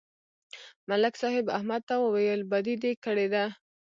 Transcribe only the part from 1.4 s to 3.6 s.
احمد ته وویل: بدي دې کړې ده